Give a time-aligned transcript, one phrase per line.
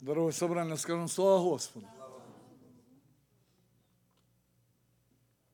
[0.00, 1.86] Дорогое собрание, скажем слава Господу.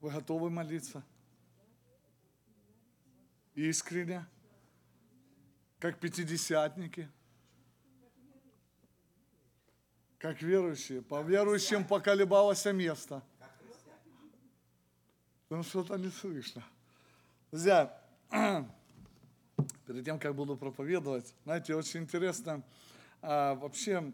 [0.00, 1.02] Вы готовы молиться?
[3.56, 4.24] Искренне?
[5.80, 7.08] Как пятидесятники?
[10.18, 11.02] Как верующие?
[11.02, 13.24] По верующим поколебалось место.
[15.50, 16.62] Ну что-то не слышно.
[17.50, 18.00] Друзья,
[19.86, 22.62] перед тем, как буду проповедовать, знаете, очень интересно,
[23.22, 24.12] а, вообще,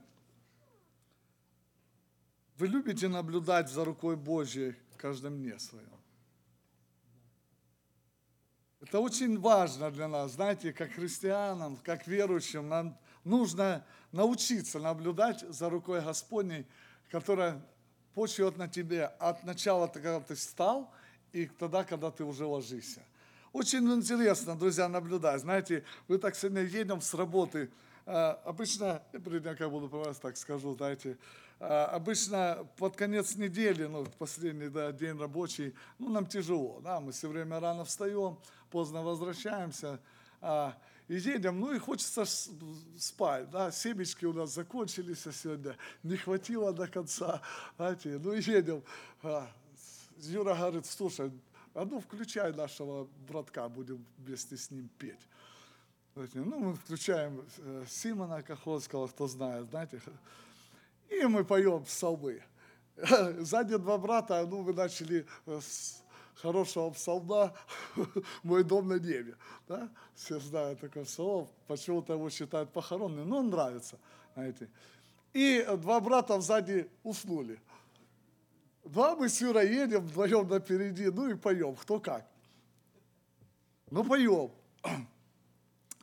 [2.63, 6.01] вы любите наблюдать за рукой Божьей в каждом дне своем?
[8.81, 15.71] Это очень важно для нас, знаете, как христианам, как верующим, нам нужно научиться наблюдать за
[15.71, 16.65] рукой Господней,
[17.11, 17.61] которая
[18.15, 20.95] почет на тебе от начала, когда ты встал,
[21.33, 23.03] и тогда, когда ты уже ложишься.
[23.53, 25.41] Очень интересно, друзья, наблюдать.
[25.41, 27.73] Знаете, вы так сегодня едем с работы,
[28.05, 31.19] обычно, я перед тем, как буду про вас так скажу, знаете,
[31.65, 37.13] а, обычно под конец недели, ну, последний да, день рабочий, ну, нам тяжело, да, мы
[37.13, 38.37] все время рано встаем,
[38.69, 40.01] поздно возвращаемся,
[40.41, 42.25] а, и едем, ну и хочется
[42.99, 47.41] спать, да, семечки у нас закончились сегодня, не хватило до конца,
[47.77, 48.83] знаете, ну и едем.
[50.19, 51.31] Юра говорит, слушай,
[51.75, 55.29] а ну включай нашего братка, будем вместе с ним петь.
[56.15, 59.99] Ну, мы включаем э, Симона Каховского, кто знает, знаете,
[61.09, 62.43] и мы поем псалмы.
[63.39, 66.03] Сзади два брата, ну, мы начали э, с
[66.35, 67.55] хорошего псалма
[68.43, 69.37] «Мой дом на небе».
[69.67, 69.89] Да?
[70.15, 73.99] Все знают такой псалом, почему-то его считают похоронным, но он нравится,
[74.35, 74.69] знаете.
[75.33, 77.59] И два брата сзади уснули.
[78.85, 82.27] Два мы с Юрой едем вдвоем напереди, ну и поем, кто как.
[83.91, 84.51] Ну поем.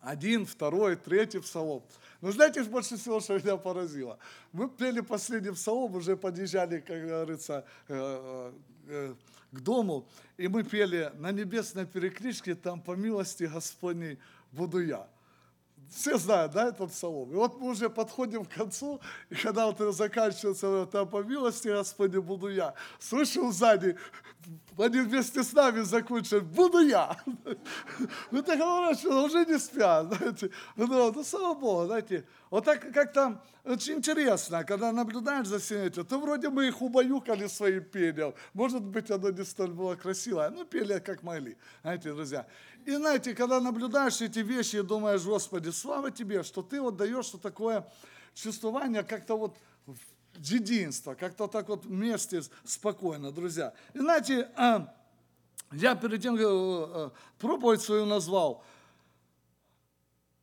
[0.01, 1.83] Один, второй, третий псалом.
[2.21, 4.17] Но знаете, больше всего, что меня поразило?
[4.51, 8.51] Мы пели последний псалом, уже подъезжали, как говорится, э,
[8.87, 9.15] э,
[9.51, 14.19] к дому, и мы пели «На небесной перекличке, там по милости Господней
[14.51, 15.07] буду я».
[15.89, 17.31] Все знают, да, этот псалом.
[17.31, 22.17] И вот мы уже подходим к концу, и когда вот заканчивается, там по милости Господи
[22.17, 23.97] буду я, слышу сзади,
[24.77, 27.17] они вместе с нами закончат, буду я.
[28.31, 28.59] Ну, так
[28.97, 30.51] что уже не спят, знаете.
[30.75, 32.25] Ну, ну, слава Богу, знаете.
[32.49, 37.47] Вот так как-то очень интересно, когда наблюдаешь за всем этим, то вроде мы их убаюкали
[37.47, 38.33] своим пением.
[38.53, 42.47] Может быть, оно не столь было красивое, но пели как могли, знаете, друзья.
[42.89, 47.25] И знаете, когда наблюдаешь эти вещи и думаешь, Господи, слава Тебе, что Ты вот даешь
[47.25, 47.87] что такое
[48.33, 49.55] чувствование как-то вот
[50.37, 53.75] единство, как-то так вот вместе спокойно, друзья.
[53.93, 54.91] И знаете, а,
[55.71, 58.63] я перед тем э, э, проповедь свою назвал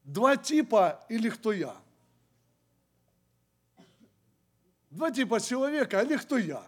[0.05, 1.75] «Два типа или кто я?»
[4.91, 6.63] Два типа человека или кто я?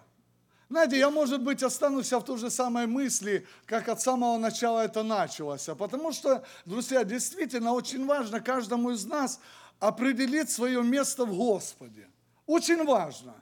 [0.70, 5.02] Знаете, я, может быть, останусь в той же самой мысли, как от самого начала это
[5.02, 5.64] началось.
[5.78, 9.40] Потому что, друзья, действительно очень важно каждому из нас
[9.80, 12.08] определить свое место в Господе.
[12.46, 13.34] Очень важно.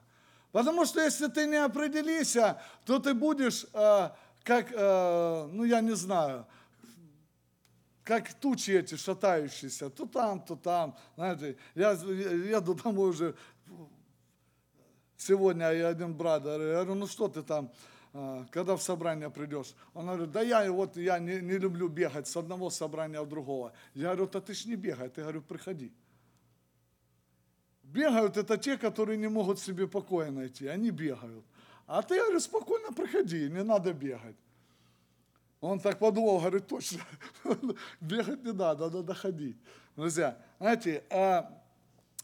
[0.53, 4.11] Потому что если ты не определишься, то ты будешь э,
[4.45, 6.47] как, э, ну я не знаю,
[8.05, 10.97] как тучи эти шатающиеся, то там, то там.
[11.17, 13.35] Знаете, я еду домой уже
[15.17, 17.71] сегодня и один брат, я говорю, ну что ты там,
[18.13, 19.75] а, когда в собрание придешь?
[19.95, 23.73] Он говорит, да я вот я не, не люблю бегать с одного собрания в другого.
[23.95, 25.93] Я говорю, да ты ж не бегай, ты говорю, приходи.
[27.83, 31.45] Бегают это те, которые не могут себе покоя найти, они бегают.
[31.87, 34.37] А ты, говорю, спокойно приходи, не надо бегать.
[35.61, 37.01] Он так подумал, говорит, точно,
[38.01, 39.57] бегать не надо, надо ходить.
[39.95, 41.56] Друзья, знаете, а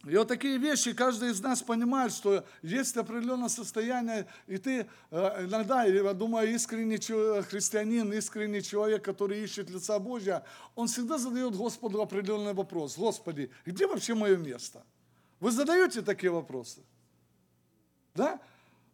[0.05, 5.45] и вот такие вещи каждый из нас понимает, что есть определенное состояние, и ты э,
[5.47, 6.99] иногда, я думаю, искренний
[7.43, 12.99] христианин, искренний человек, который ищет лица Божья, он всегда задает Господу определенный вопрос.
[12.99, 14.85] Господи, где вообще мое место?
[15.39, 16.81] Вы задаете такие вопросы?
[18.15, 18.41] Да?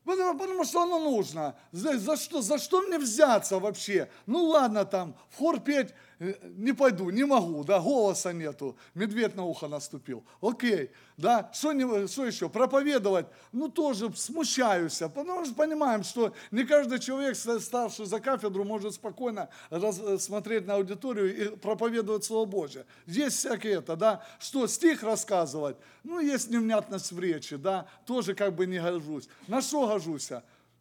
[0.05, 1.55] Потому, потому что оно нужно.
[1.73, 4.11] За, за, что, за что мне взяться вообще?
[4.27, 9.45] Ну ладно там, в хор петь не пойду, не могу, да, голоса нету, медведь на
[9.45, 10.25] ухо наступил.
[10.41, 12.49] Окей, да, что, не, что еще?
[12.49, 18.95] Проповедовать, ну тоже смущаюсь, потому что понимаем, что не каждый человек, ставший за кафедру, может
[18.95, 22.85] спокойно э, смотреть на аудиторию и проповедовать Слово Божье.
[23.07, 28.55] Есть всякие это, да, что стих рассказывать, ну есть невнятность в речи, да, тоже как
[28.55, 29.29] бы не гожусь.
[29.47, 30.31] На что гожусь?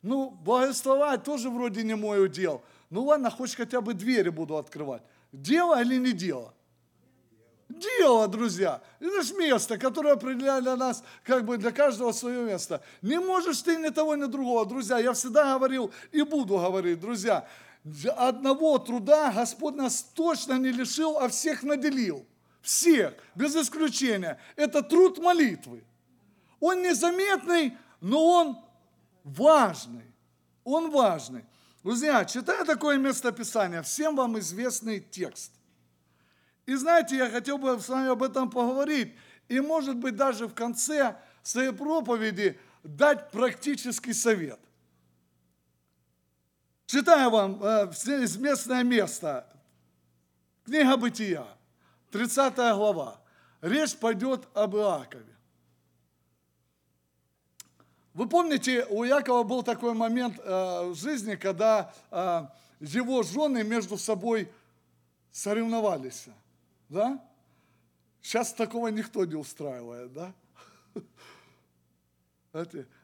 [0.02, 2.62] Ну, благословать тоже вроде не мой удел.
[2.90, 5.02] Ну ладно, хоть хотя бы двери буду открывать.
[5.32, 6.54] Дело или не дело?
[7.70, 8.82] дело, друзья.
[9.00, 12.82] Это же место, которое определяет для нас, как бы для каждого свое место.
[13.02, 14.66] Не можешь ты ни того, ни другого.
[14.66, 17.48] Друзья, я всегда говорил и буду говорить, друзья,
[18.16, 22.26] одного труда Господь нас точно не лишил, а всех наделил.
[22.62, 24.40] Всех, без исключения.
[24.56, 25.84] Это труд молитвы.
[26.60, 28.58] Он незаметный, но он
[29.24, 30.14] важный.
[30.64, 31.46] Он важный.
[31.88, 35.54] Друзья, читая такое местописание, всем вам известный текст.
[36.66, 39.16] И знаете, я хотел бы с вами об этом поговорить.
[39.48, 44.60] И, может быть, даже в конце своей проповеди дать практический совет.
[46.88, 47.90] Читаю вам э,
[48.38, 49.48] местное место.
[50.66, 51.48] Книга Бытия,
[52.12, 53.22] 30 глава.
[53.62, 55.37] Речь пойдет об Иакове.
[58.18, 62.48] Вы помните, у Якова был такой момент э, в жизни, когда э,
[62.80, 64.52] его жены между собой
[65.32, 66.26] соревновались.
[66.90, 67.24] Да?
[68.20, 70.34] Сейчас такого никто не устраивает, да?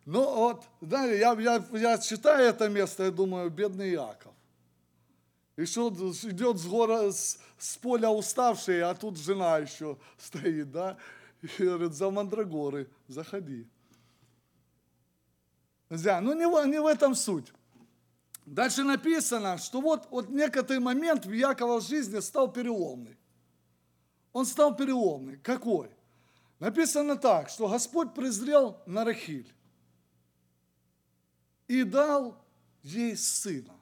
[0.06, 4.34] Ну вот, да, я, я, я читаю это место, я думаю, бедный Яков.
[5.58, 10.98] Еще идет с, гора, с, с поля уставший, а тут жена еще стоит, да?
[11.44, 13.68] И говорит, за мандрагоры, заходи.
[15.90, 17.52] Друзья, ну не, не в этом суть.
[18.46, 23.18] Дальше написано, что вот, вот некоторый момент в Якова жизни стал переломный
[24.34, 25.38] он стал переломный.
[25.38, 25.90] Какой?
[26.60, 29.52] Написано так, что Господь презрел на Рахиль
[31.68, 32.36] и дал
[32.82, 33.74] ей сына.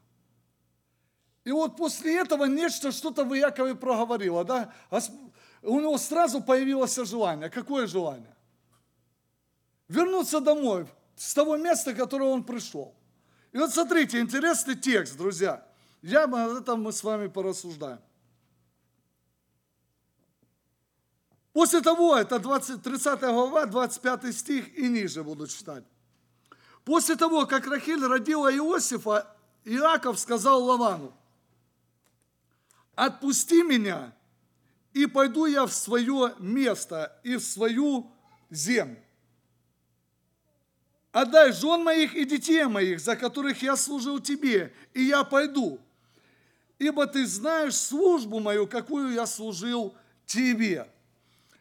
[1.43, 4.73] И вот после этого нечто, что-то в Якове проговорило, да?
[5.63, 7.49] У него сразу появилось желание.
[7.49, 8.35] Какое желание?
[9.87, 10.87] Вернуться домой,
[11.21, 12.95] с того места, которое он пришел.
[13.51, 15.63] И вот смотрите, интересный текст, друзья.
[16.01, 18.01] Я об этом мы с вами порассуждаем.
[21.53, 25.83] После того, это 20, 30 глава, 25 стих и ниже буду читать.
[26.85, 29.27] После того, как Рахиль родила Иосифа,
[29.63, 31.13] Иаков сказал Лавану,
[32.95, 34.15] отпусти меня,
[34.93, 38.11] и пойду я в свое место и в свою
[38.49, 39.03] землю.
[41.11, 45.79] Отдай жен моих и детей моих, за которых я служил тебе, и я пойду.
[46.79, 50.89] Ибо ты знаешь службу мою, какую я служил тебе.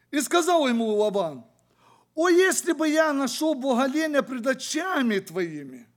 [0.09, 1.45] И сказал ему Лаван,
[2.15, 5.87] о, если бы я нашел благоление пред очами твоими,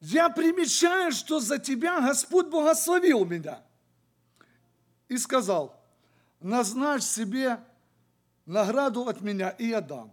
[0.00, 3.60] я примечаю, что за тебя Господь благословил меня.
[5.08, 5.80] И сказал,
[6.40, 7.58] назначь себе
[8.46, 10.12] награду от меня, и я дам.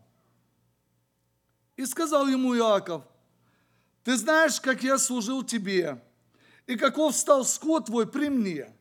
[1.76, 3.04] И сказал ему Иаков,
[4.04, 6.02] ты знаешь, как я служил тебе,
[6.68, 8.74] и каков стал скот твой при мне,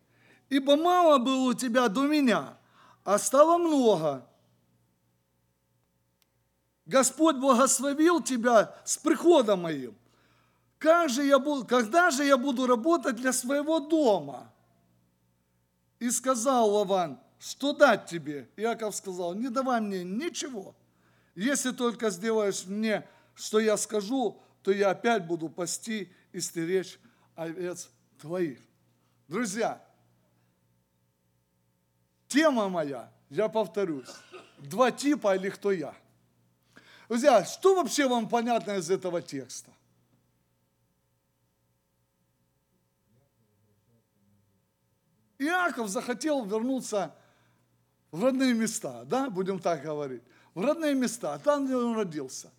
[0.49, 2.59] ибо мало было у тебя до меня–
[3.05, 4.27] а стало много.
[6.87, 9.95] Господь благословил тебя с приходом моим.
[10.79, 14.51] Как же я буду, когда же я буду работать для своего дома?
[15.99, 18.51] И сказал Лаван, что дать тебе?
[18.57, 20.75] Иаков сказал, не давай мне ничего.
[21.35, 26.99] Если только сделаешь мне, что я скажу, то я опять буду пасти и стеречь
[27.35, 28.61] овец твоих.
[29.29, 29.85] Друзья,
[32.35, 34.09] Тема моя, я повторюсь,
[34.59, 35.95] два типа или кто я.
[37.09, 39.71] Друзья, что вообще вам понятно из этого текста?
[45.39, 47.15] Иаков захотел вернуться
[48.11, 52.51] в родные места, да, будем так говорить, в родные места, там, где он родился.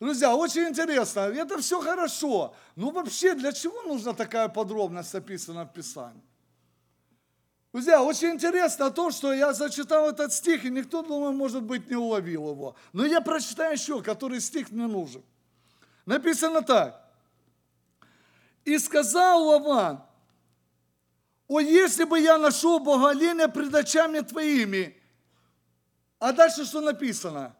[0.00, 5.72] Друзья, очень интересно, это все хорошо, но вообще для чего нужна такая подробность описана в
[5.72, 6.22] Писании?
[7.72, 11.96] Друзья, очень интересно то, что я зачитал этот стих, и никто, думаю, может быть, не
[11.96, 12.76] уловил его.
[12.92, 15.22] Но я прочитаю еще, который стих мне нужен.
[16.04, 17.00] Написано так.
[18.64, 20.02] «И сказал Лаван,
[21.48, 25.01] о, если бы я нашел боголение пред очами твоими».
[26.22, 27.52] А дальше что написано?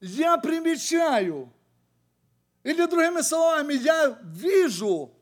[0.00, 1.48] Я примечаю,
[2.64, 5.14] или другими словами, я вижу,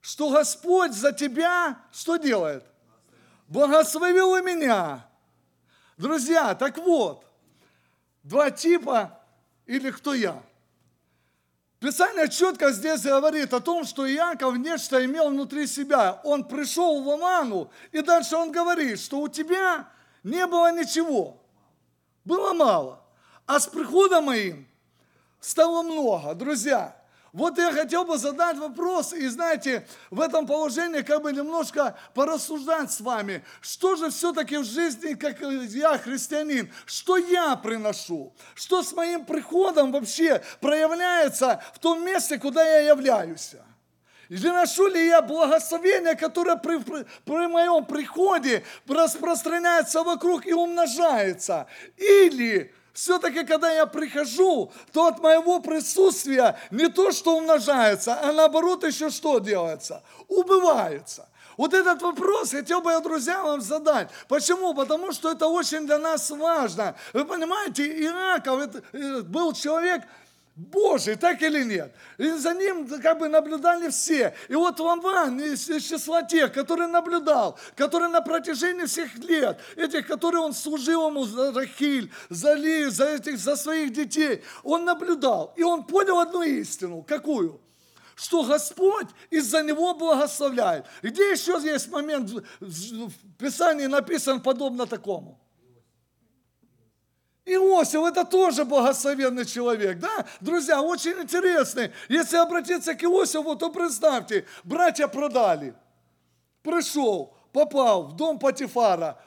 [0.00, 2.64] что Господь за тебя что делает?
[3.46, 5.08] Благословил и меня.
[5.96, 7.24] Друзья, так вот,
[8.24, 9.16] два типа
[9.66, 10.42] или кто я?
[11.78, 16.20] Писание четко здесь говорит о том, что Иаков нечто имел внутри себя.
[16.24, 19.88] Он пришел в Оману, и дальше он говорит, что у тебя
[20.24, 21.40] не было ничего.
[22.24, 23.00] Было мало.
[23.46, 24.66] А с приходом моим
[25.38, 26.34] стало много.
[26.34, 26.96] Друзья,
[27.34, 32.92] Вот я хотел бы задать вопрос, и знаете, в этом положении как бы немножко порассуждать
[32.92, 38.92] с вами, что же все-таки в жизни, как я христианин, что я приношу, что с
[38.92, 43.56] моим приходом вообще проявляется в том месте, куда я являюсь.
[44.28, 51.66] И приношу ли я благословение, которое при, при, при моем приходе распространяется вокруг и умножается?
[51.96, 58.84] Или все-таки, когда я прихожу, то от моего присутствия не то, что умножается, а наоборот
[58.84, 60.02] еще что делается?
[60.28, 61.28] Убывается.
[61.56, 64.08] Вот этот вопрос хотел бы я, друзья, вам задать.
[64.28, 64.74] Почему?
[64.74, 66.96] Потому что это очень для нас важно.
[67.12, 70.02] Вы понимаете, Иаков э, был человек,
[70.56, 71.92] Божий, так или нет?
[72.16, 74.34] И за ним как бы наблюдали все.
[74.48, 80.06] И вот Лаван из, из числа тех, который наблюдал, который на протяжении всех лет, этих,
[80.06, 85.52] которые он служил ему за Рахиль, за Ли, за, этих, за своих детей, он наблюдал.
[85.56, 87.02] И он понял одну истину.
[87.02, 87.60] Какую?
[88.16, 90.86] что Господь из-за него благословляет.
[91.02, 92.30] Где еще есть момент
[92.60, 95.43] в Писании написан подобно такому?
[97.46, 100.26] Иосиф– это тоже благословенный человек, да?
[100.40, 101.92] Друзья, очень интересный.
[102.08, 105.74] Если обратиться к Иосифу, то представьте, братья продали.
[106.62, 109.20] Пришел, попал в дом Патифара,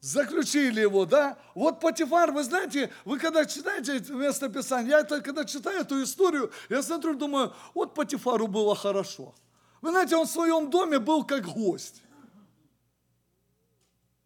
[0.00, 1.38] заключили его, да?
[1.54, 6.52] Вот Патифар, вы знаете, вы когда читаете место Писания, я это, когда читаю эту историю,
[6.68, 9.34] я смотрю, думаю, вот Патифару было хорошо.
[9.80, 12.02] Вы знаете, он в своем доме был как гость.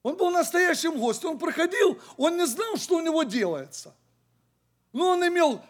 [0.04, 1.30] Он был настоящим гостем.
[1.30, 3.94] Он проходил, он не знал, что у него делается.
[4.92, 5.60] Но он имел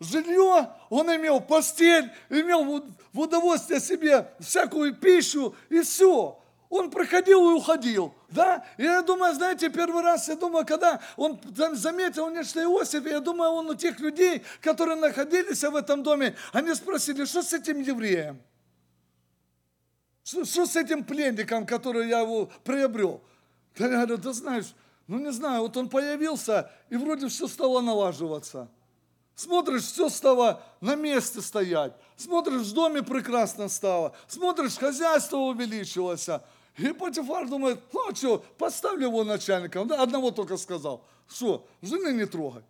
[0.00, 2.82] жилье, он имел постель, имел
[3.12, 6.42] в удовольствие себе всякую пищу и все.
[6.70, 8.64] Он проходил и уходил, да?
[8.78, 11.38] И я думаю, знаете, первый раз, я думаю, когда он
[11.74, 16.74] заметил нечто Иосиф, я думаю, он у тех людей, которые находились в этом доме, они
[16.74, 18.40] спросили, что с этим евреем?
[20.24, 23.22] Что, что с этим пленником, который я его приобрел?
[23.78, 24.74] Я говорю, ты знаешь,
[25.06, 28.68] ну не знаю, вот он появился, и вроде все стало налаживаться.
[29.34, 31.94] Смотришь, все стало на месте стоять.
[32.16, 34.14] Смотришь, в доме прекрасно стало.
[34.28, 36.28] Смотришь, хозяйство увеличилось.
[36.76, 39.88] И Патифар думает, ну а что, поставлю его начальником.
[39.88, 41.04] Да, одного только сказал.
[41.28, 42.62] Что, жены не трогай.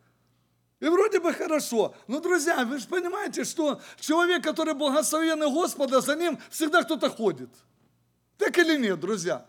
[0.80, 1.94] И вроде бы хорошо.
[2.09, 7.50] Но, друзья, вы же понимаете, что человек, который благословенный Господа, за ним всегда кто-то ходит.
[8.37, 9.47] Так или нет, друзья?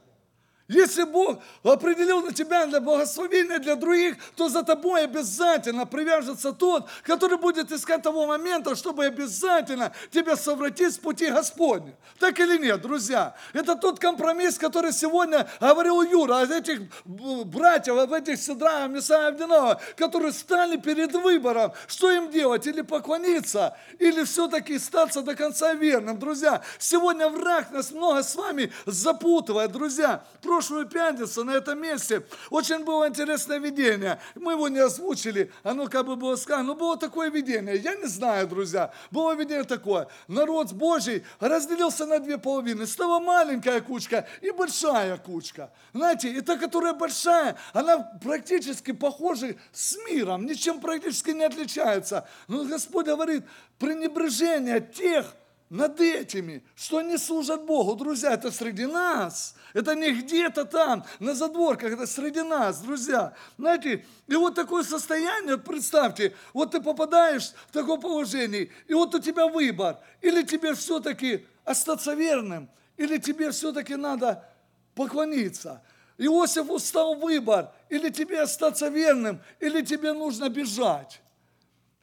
[0.74, 6.88] Если Бог определил на тебя для благословения для других, то за тобой обязательно привяжется тот,
[7.04, 11.96] который будет искать того момента, чтобы обязательно тебя совратить с пути Господня.
[12.20, 13.36] Так или нет, друзья?
[13.54, 19.80] Это тот компромисс, который сегодня говорил Юра, о этих братьев, об этих Сидра, Месая Авдинова,
[19.96, 26.18] которые стали перед выбором, что им делать, или поклониться, или все-таки статься до конца верным.
[26.18, 30.24] Друзья, сегодня враг нас много с вами запутывает, друзья
[30.64, 34.18] прошлую пятницу на этом месте очень было интересное видение.
[34.36, 37.76] Мы его не озвучили, оно как бы было сказано, но было такое видение.
[37.76, 40.08] Я не знаю, друзья, было видение такое.
[40.30, 42.88] Народ Божий разделился на две половины.
[42.88, 45.70] Стала маленькая кучка и большая кучка.
[45.92, 52.26] Знаете, и та, которая большая, она практически похожа с миром, ничем практически не отличается.
[52.48, 53.44] Но Господь говорит,
[53.80, 55.26] пренебрежение тех,
[55.74, 57.96] над этими, что они служат Богу.
[57.96, 59.56] Друзья, это среди нас.
[59.74, 63.34] Это не где-то там, на задворках, это среди нас, друзья.
[63.58, 69.20] Знаете, и вот такое состояние, представьте, вот ты попадаешь в такое положение, и вот у
[69.20, 69.98] тебя выбор.
[70.22, 74.48] Или тебе все-таки остаться верным, или тебе все-таки надо
[74.94, 75.82] поклониться.
[76.20, 81.23] Иосифу стал выбор, или тебе остаться верным, или тебе нужно бежать.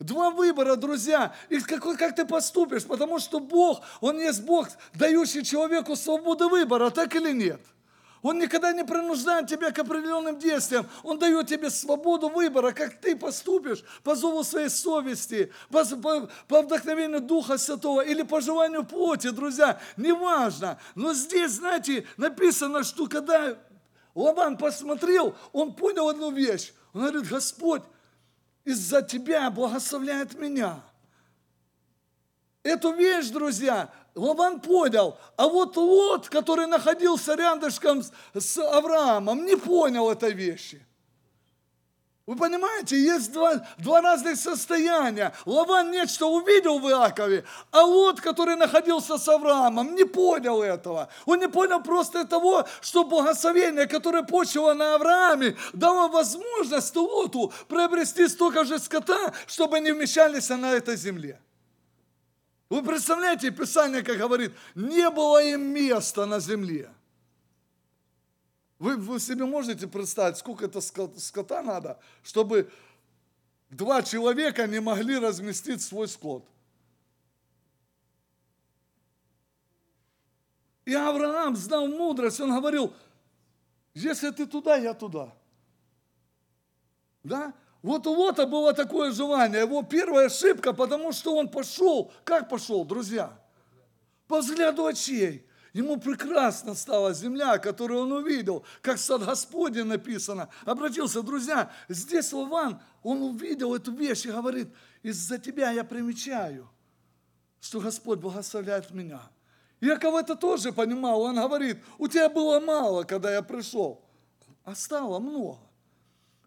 [0.01, 1.35] Два выбора, друзья.
[1.51, 2.85] И какой, как ты поступишь?
[2.85, 7.61] Потому что Бог, Он есть Бог, дающий человеку свободу выбора, так или нет?
[8.23, 10.87] Он никогда не принуждает тебя к определенным действиям.
[11.03, 16.63] Он дает тебе свободу выбора, как ты поступишь по зову своей совести, по, по, по
[16.63, 19.81] вдохновению Духа Святого или по желанию плоти, друзья.
[19.99, 20.79] Неважно.
[20.95, 23.59] Но здесь, знаете, написано, что когда
[24.15, 26.73] Лаван посмотрел, он понял одну вещь.
[26.93, 27.83] Он говорит, Господь,
[28.65, 30.81] из-за тебя благословляет меня.
[32.63, 38.03] Эту вещь, друзья, Лаван понял, а вот Лот, который находился рядышком
[38.35, 40.85] с Авраамом, не понял этой вещи.
[42.31, 45.35] Вы понимаете, есть два, два разных состояния.
[45.47, 51.09] Лаван нечто увидел в Иакове, а Лот, который находился с Авраамом, не понял этого.
[51.27, 58.29] Он не понял просто того, что благословение, которое почило на Аврааме, дало возможность Лоту приобрести
[58.29, 61.41] столько же скота, чтобы не вмещались на этой земле.
[62.69, 66.91] Вы представляете, Писание, как говорит, не было им места на земле.
[68.81, 72.73] Вы, вы себе можете представить, сколько это скота надо, чтобы
[73.69, 76.49] два человека не могли разместить свой скот.
[80.87, 82.95] И Авраам знал мудрость, он говорил,
[83.93, 85.31] если ты туда, я туда.
[87.23, 87.53] Да?
[87.83, 92.87] Вот у Лота было такое желание, его первая ошибка, потому что он пошел, как пошел,
[92.87, 93.39] друзья?
[94.27, 95.47] По взгляду очей.
[95.73, 100.49] Ему прекрасно стала земля, которую он увидел, как сад Господень написано.
[100.65, 104.69] Обратился, друзья, здесь Лаван, он увидел эту вещь и говорит,
[105.03, 106.69] из-за тебя я примечаю,
[107.61, 109.23] что Господь благословляет меня.
[109.81, 114.05] Яков это тоже понимал, он говорит, у тебя было мало, когда я пришел,
[114.65, 115.70] а стало много.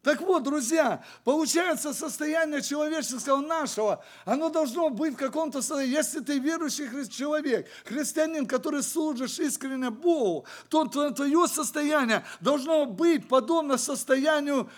[0.03, 5.95] Так вот, друзья, получается состояние человеческого нашего, оно должно быть в каком-то состоянии.
[5.95, 13.77] Если ты верующий человек, христианин, который служишь искренне Богу, то твое состояние должно быть подобно
[13.77, 14.69] состоянию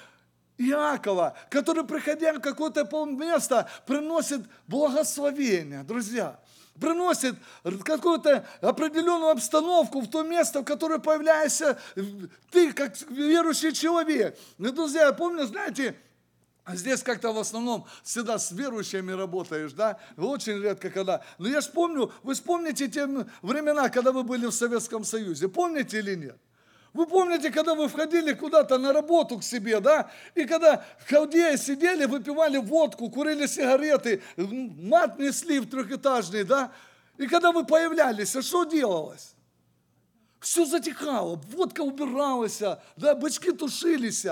[0.59, 6.39] Иакова, который, приходя в какое-то место, приносит благословение, друзья
[6.79, 7.35] приносит
[7.83, 11.79] какую-то определенную обстановку в то место, в которое появляешься
[12.51, 14.37] ты, как верующий человек.
[14.57, 15.95] Ну, друзья, я помню, знаете,
[16.67, 19.99] Здесь как-то в основном всегда с верующими работаешь, да?
[20.17, 21.23] Очень редко когда.
[21.37, 23.05] Но я же помню, вы вспомните те
[23.43, 25.47] времена, когда вы были в Советском Союзе.
[25.47, 26.39] Помните или нет?
[26.95, 30.09] Вы помните, когда вы входили куда-то на работу к себе, да?
[30.33, 36.71] И когда в халдее сидели, выпивали водку, курили сигареты, мат несли в трехэтажный, да?
[37.17, 39.35] И когда вы появлялись, а что делалось?
[40.39, 42.61] Все затихало, водка убиралась,
[42.95, 44.25] да, бычки тушились.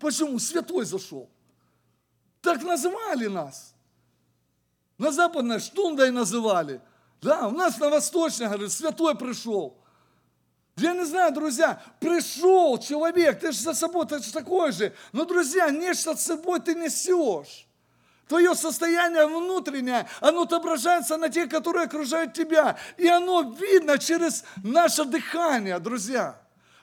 [0.00, 0.38] Почему?
[0.38, 1.28] Святой зашел.
[2.40, 3.74] Так называли нас.
[4.96, 6.80] На западной штундой называли.
[7.20, 9.77] Да, у нас на восточной, говорят, святой пришел.
[10.80, 14.94] Я не знаю, друзья, пришел человек, ты же за собой ты же такой же.
[15.12, 17.66] Но, друзья, нечто с собой ты несешь.
[18.28, 22.76] Твое состояние внутреннее, оно отображается на тех, которые окружают тебя.
[22.98, 26.38] И оно видно через наше дыхание, друзья.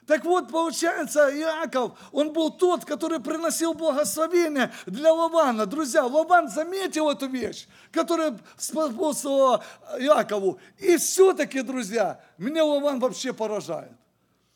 [0.06, 5.66] Так вот, получается, Иаков, он был тот, который приносил благословение для Лавана.
[5.66, 9.64] Друзья, Лаван заметил эту вещь, которая способствовала
[9.98, 10.60] Иакову.
[10.78, 13.90] И все-таки, друзья, меня Лаван вообще поражает.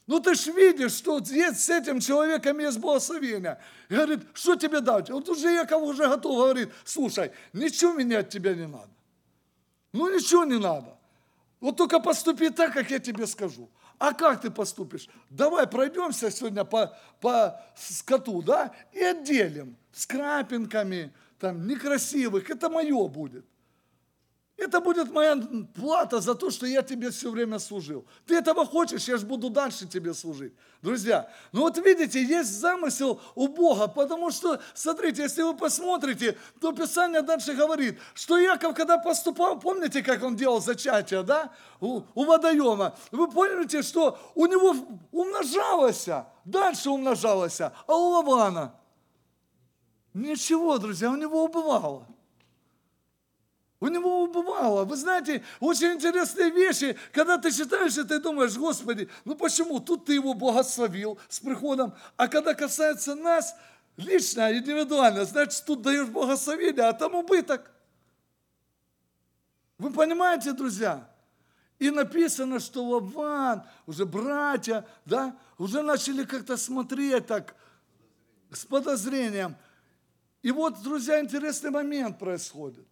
[0.07, 3.61] Ну ты ж видишь, что есть с этим человеком есть благословение.
[3.89, 5.11] И говорит, что тебе дать?
[5.11, 8.91] Вот уже Яков уже готов, говорит, слушай, ничего менять тебе не надо.
[9.93, 10.97] Ну ничего не надо.
[11.59, 13.69] Вот только поступи так, как я тебе скажу.
[14.01, 15.11] А как ты поступишь?
[15.29, 22.49] Давай пройдемся сегодня по, по скоту, да, и отделим с крапинками, там, некрасивых.
[22.49, 23.45] Это мое будет.
[24.61, 25.43] Это будет моя
[25.75, 28.05] плата за то, что я тебе все время служил.
[28.27, 30.53] Ты этого хочешь, я же буду дальше тебе служить.
[30.83, 36.73] Друзья, ну вот видите, есть замысел у Бога, потому что, смотрите, если вы посмотрите, то
[36.73, 42.25] Писание дальше говорит, что Яков, когда поступал, помните, как он делал зачатие, да, у, у
[42.25, 44.77] водоема, вы помните, что у него
[45.11, 46.07] умножалось,
[46.45, 48.75] дальше умножалось, а у Лавана
[50.13, 52.07] ничего, друзья, у него убывало.
[53.81, 54.85] У него убывало.
[54.85, 59.81] Вы знаете, очень интересные вещи, когда ты читаешь и думаешь, Господи, ну почему?
[59.81, 63.57] Тут ты его благословил с приходом, а когда касается нас,
[63.97, 67.71] лично, индивидуально, значит, тут даешь благословение, а там убыток.
[69.79, 71.09] Вы понимаете, друзья?
[71.79, 77.57] И написано, что Лаван, уже братья, да, уже начали как-то смотреть так,
[78.51, 79.57] с подозрением.
[80.43, 82.90] И вот, друзья, интересный момент происходит.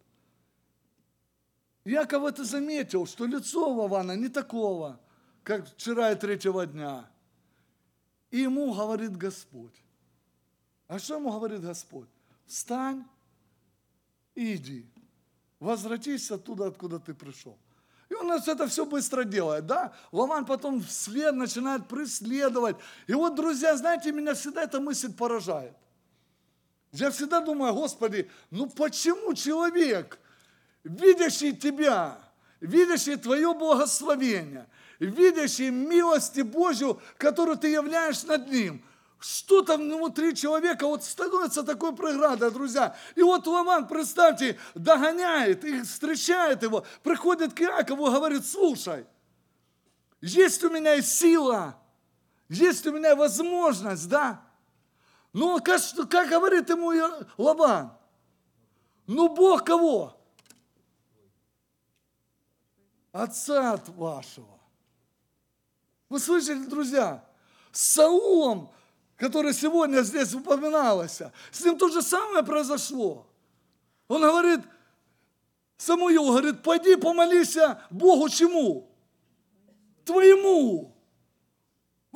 [1.89, 5.01] Яков это заметил, что лицо Лавана не такого,
[5.43, 7.09] как вчера и третьего дня.
[8.31, 9.75] И ему говорит Господь.
[10.87, 12.09] А что ему говорит Господь?
[12.47, 13.05] Встань
[14.35, 14.87] и иди.
[15.61, 17.59] Возвратись оттуда, откуда ты пришел.
[18.09, 19.95] И он это все быстро делает, да?
[20.13, 22.77] Лаван потом вслед начинает преследовать.
[23.07, 25.75] И вот, друзья, знаете, меня всегда эта мысль поражает.
[26.93, 30.19] Я всегда думаю, Господи, ну почему человек,
[30.89, 32.19] видящий тебя,
[32.61, 34.67] видящий твое благословение,
[34.99, 38.83] видящий милости Божью, которую ты являешь над ним.
[39.21, 42.97] Что-то внутри человека вот становится такой преградой, друзья.
[43.17, 49.07] И вот Лаван, представьте, догоняет и встречает его, приходит к Иакову и говорит, слушай,
[50.21, 51.77] есть у меня сила,
[52.49, 54.41] есть у меня возможность, да?
[55.33, 56.93] Но как, как говорит ему
[57.37, 57.93] Лаван?
[59.09, 60.18] Ну Бог кого?
[63.13, 64.59] Отца вашего.
[66.09, 67.25] Вы слышали, друзья?
[67.73, 68.71] С Саулом,
[69.17, 73.27] который сегодня здесь упоминалось, с ним то же самое произошло.
[74.09, 74.61] Он говорит,
[75.77, 77.57] Самуил говорит, пойди помолись
[77.91, 78.91] Богу чему?
[80.05, 80.95] Твоему.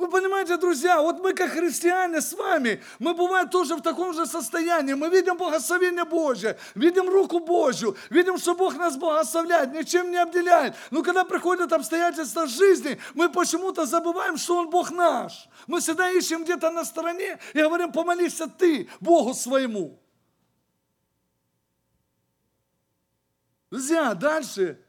[0.03, 4.25] Вы понимаете, друзья, вот мы как христиане с вами, мы бываем тоже в таком же
[4.25, 4.95] состоянии.
[4.95, 10.75] Мы видим благословение Божье, видим руку Божью, видим, что Бог нас благословляет, ничем не обделяет.
[10.91, 15.47] Но когда приходят обстоятельства жизни, мы почему-то забываем, что Он Бог наш.
[15.67, 20.01] Мы всегда ищем где-то на стороне и говорим, помолись ты Богу своему.
[23.71, 24.83] Друзья, дальше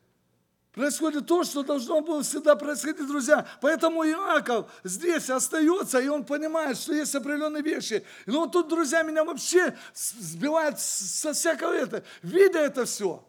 [0.74, 3.46] происходит то, что должно было всегда происходить, друзья.
[3.60, 8.04] Поэтому Иаков здесь остается, и он понимает, что есть определенные вещи.
[8.26, 12.02] Но вот тут, друзья, меня вообще сбивает со всякого этого.
[12.22, 13.24] Видя это все,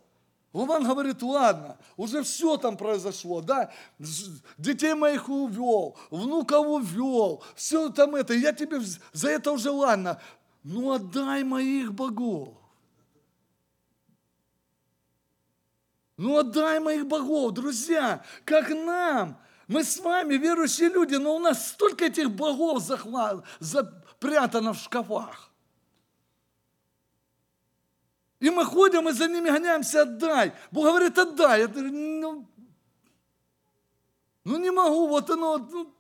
[0.54, 3.72] Лаван говорит, ладно, уже все там произошло, да,
[4.58, 8.80] детей моих увел, внуков увел, все там это, я тебе
[9.12, 10.20] за это уже ладно,
[10.64, 12.56] ну отдай моих богов.
[16.18, 19.38] Ну отдай моих богов, друзья, как нам.
[19.68, 25.52] Мы с вами верующие люди, но у нас столько этих богов захват, запрятано в шкафах.
[28.40, 30.54] И мы ходим и за ними гоняемся, отдай.
[30.72, 31.62] Бог говорит, отдай.
[31.62, 32.48] Я говорю, ну,
[34.44, 35.95] ну не могу, вот оно, ну,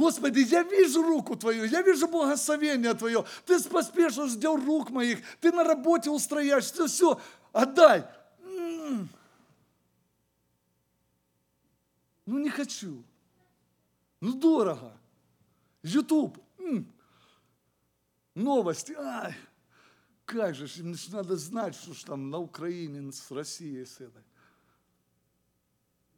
[0.00, 3.22] Господи, я вижу руку Твою, я вижу благословение Твое.
[3.44, 7.20] Ты поспешно ждешь рук моих, ты на работе устрояешь, все, все
[7.52, 8.06] отдай.
[12.24, 13.04] Ну не хочу.
[14.22, 14.96] Ну дорого.
[15.82, 16.38] Ютуб.
[18.34, 18.94] Новости.
[18.96, 19.34] Ай,
[20.24, 20.66] как же,
[21.12, 24.22] надо знать, что ж там на Украине, с Россией, с этой.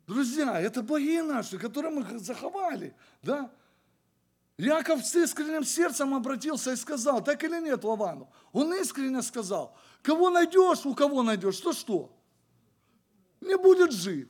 [0.07, 3.51] Друзья, это боги наши, которые мы заховали, да?
[4.59, 8.31] Яков с искренним сердцем обратился и сказал, так или нет Лавану?
[8.53, 12.13] Он искренне сказал, Кого найдешь, у кого найдешь, то что?
[13.41, 14.29] Не будет жив.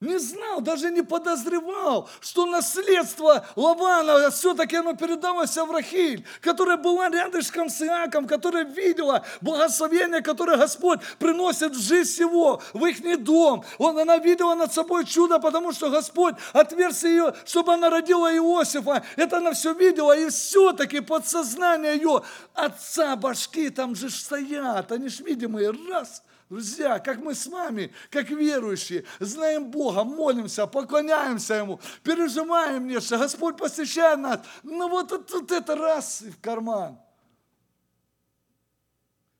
[0.00, 7.08] Не знал, даже не подозревал, что наследство Лавана все-таки оно передалось в Рахиль, которая была
[7.08, 13.64] рядышком с Иаком, которая видела благословение, которое Господь приносит в жизнь его, в их дом.
[13.78, 19.02] Он, она видела над собой чудо, потому что Господь отверз ее, чтобы она родила Иосифа.
[19.16, 22.22] Это она все видела, и все-таки подсознание ее
[22.54, 28.30] отца башки там же стоят, они ж видимые, раз– Друзья, как мы с вами, как
[28.30, 34.40] верующие, знаем Бога, молимся, поклоняемся Ему, переживаем нечто, Господь посещает нас.
[34.62, 36.98] Ну вот, вот, вот это раз и в карман.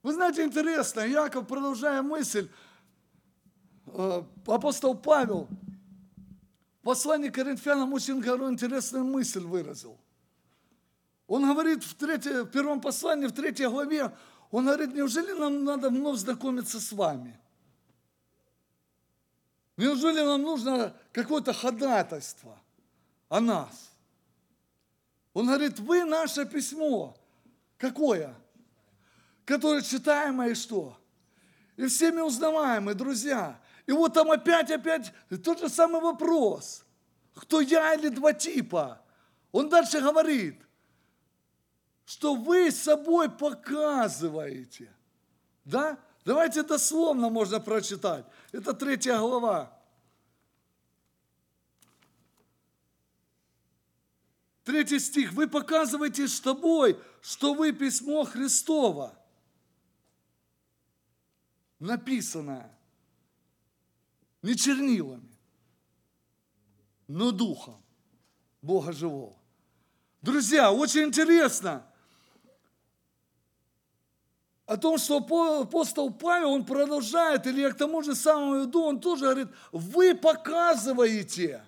[0.02, 2.50] Вы знаете, интересно, Яков, продолжая мысль,
[3.86, 5.48] э, апостол Павел
[6.82, 9.98] в послании к Коринфянам очень интересную мысль выразил.
[11.26, 14.12] Он говорит в, третье, в первом послании, в третьей главе,
[14.50, 17.38] он говорит, неужели нам надо вновь знакомиться с вами?
[19.76, 22.58] Неужели нам нужно какое-то ходатайство
[23.28, 23.90] о нас?
[25.34, 27.16] Он говорит, вы наше письмо.
[27.76, 28.34] Какое?
[29.44, 30.98] Которое читаемое и что?
[31.76, 33.60] И всеми узнаваемые, друзья.
[33.86, 35.12] И вот там опять, опять
[35.44, 36.84] тот же самый вопрос.
[37.34, 39.00] Кто я или два типа?
[39.52, 40.60] Он дальше говорит,
[42.08, 44.90] что вы собой показываете.
[45.66, 45.98] Да?
[46.24, 48.24] Давайте дословно можно прочитать.
[48.50, 49.78] Это третья глава.
[54.64, 55.34] Третий стих.
[55.34, 59.14] Вы показываете с тобой, что вы письмо Христово.
[61.78, 62.74] Написанное.
[64.40, 65.36] Не чернилами,
[67.06, 67.82] но духом
[68.62, 69.36] Бога живого.
[70.22, 71.84] Друзья, очень интересно
[74.68, 75.16] о том, что
[75.62, 80.14] апостол Павел, он продолжает, или я к тому же самому иду, он тоже говорит, вы
[80.14, 81.62] показываете.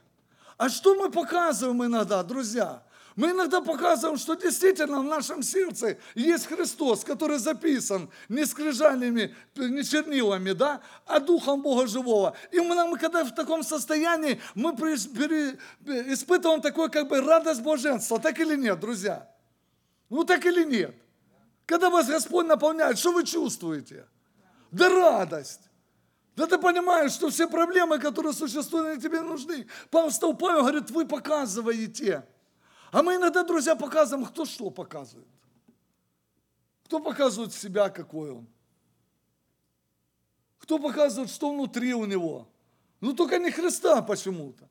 [0.59, 2.83] А что мы показываем иногда, друзья?
[3.17, 9.83] Мы иногда показываем, что действительно в нашем сердце есть Христос, который записан не скрижалями, не
[9.83, 12.37] чернилами, да, а Духом Бога Живого.
[12.53, 18.39] И мы, мы когда в таком состоянии, мы испытываем такое как бы радость блаженства, так
[18.39, 19.27] или нет, друзья?
[20.11, 20.95] Ну так или нет?
[21.71, 24.05] Когда вас Господь наполняет, что вы чувствуете?
[24.73, 25.61] Да радость.
[26.35, 29.69] Да ты понимаешь, что все проблемы, которые существуют, они тебе нужны.
[29.85, 32.27] Апостол Павел говорит, вы показываете.
[32.91, 35.29] А мы иногда, друзья, показываем, кто что показывает.
[36.87, 38.49] Кто показывает себя, какой он.
[40.59, 42.49] Кто показывает, что внутри у него?
[43.01, 44.69] Ну, только не Христа почему-то.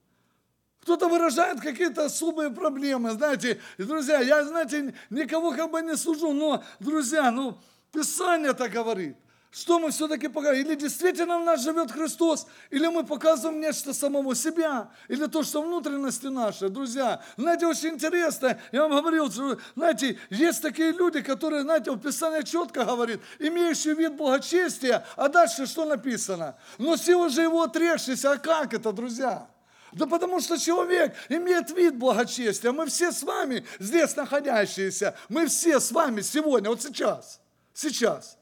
[0.82, 3.60] Кто-то выражает какие-то особые проблемы, знаете.
[3.78, 7.60] И, друзья, я, знаете, никого как бы не сужу, но, друзья, ну,
[7.92, 9.18] Писание так говорит.
[9.52, 10.68] Что мы все-таки показываем?
[10.68, 15.64] Или действительно в нас живет Христос, или мы показываем нечто самого себя, или то, что
[15.64, 17.24] внутренности наши, друзья.
[17.36, 22.44] Знаете, очень интересно, я вам говорил, что, знаете, есть такие люди, которые, знаете, в Писании
[22.44, 26.56] четко говорит, имеющий вид благочестия, а дальше что написано?
[26.78, 29.48] Но сила же его отрекшийся, а как это, друзья?
[29.92, 32.72] Да потому что человек имеет вид благочестия.
[32.72, 37.42] Мы все с вами, здесь находящиеся, мы все с вами сегодня, вот сейчас,
[37.74, 38.38] сейчас.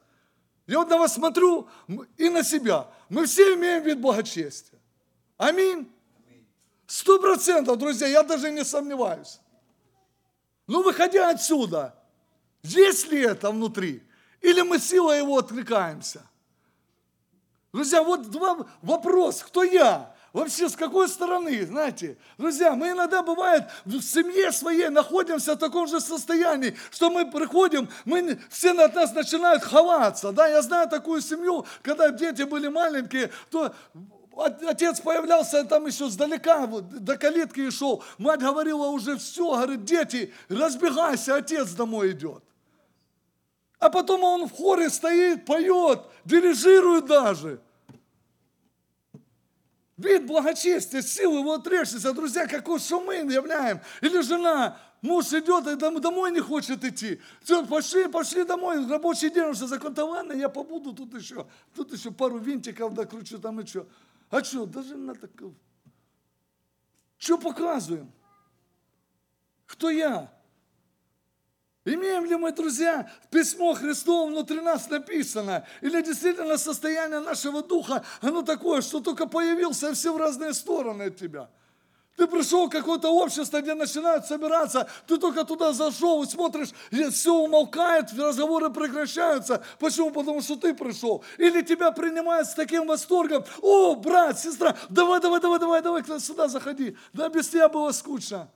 [0.65, 1.69] Я вот на вас смотрю
[2.17, 2.87] и на себя.
[3.09, 4.79] Мы все имеем вид благочестия.
[5.37, 5.89] Аминь.
[6.85, 9.39] Сто процентов, друзья, я даже не сомневаюсь.
[10.67, 11.95] Но выходя отсюда,
[12.63, 14.03] есть ли это внутри?
[14.41, 16.21] Или мы силой его отвлекаемся?
[17.71, 20.15] Друзья, вот два вопрос, кто я?
[20.37, 25.87] Вообще, с какой стороны, знаете, друзья, мы иногда бывает в семье своей находимся в таком
[25.87, 31.21] же состоянии, что мы приходим, мы, все от нас начинают ховаться, да, я знаю такую
[31.21, 33.73] семью, когда дети были маленькие, то
[34.67, 38.03] Отец появлялся там еще сдалека, до калитки и шел.
[38.19, 42.43] Мать говорила уже все, говорит, дети, разбегайся, отец домой идет.
[43.79, 47.59] А потом он в хоре стоит, поет, дирижирует даже.
[49.97, 53.81] Вид благочестия, силы его отречься, друзья, какой шумы являем.
[54.01, 57.19] Или жена, муж идет и домой не хочет идти.
[57.41, 61.47] Все, пошли, пошли домой, рабочий день уже законтован, я побуду тут еще.
[61.73, 63.87] Тут еще пару винтиков докручу там и что.
[64.29, 65.55] А что, даже на такого.
[67.17, 68.11] Что показываем?
[69.65, 70.31] Кто я?
[71.87, 75.65] Имеем ли мы, друзья, письмо Христово внутри нас написано?
[75.79, 81.03] Или действительно состояние нашего духа, оно такое, что только появился, и все в разные стороны
[81.03, 81.49] от тебя?
[82.17, 87.05] Ты пришел в какое-то общество, где начинают собираться, ты только туда зашел и смотришь, и
[87.05, 89.63] все умолкает, разговоры прекращаются.
[89.79, 90.11] Почему?
[90.11, 91.23] Потому что ты пришел.
[91.37, 93.45] Или тебя принимают с таким восторгом.
[93.61, 96.97] О, брат, сестра, давай, давай, давай, давай, давай, сюда заходи.
[97.13, 98.49] Да без тебя было скучно.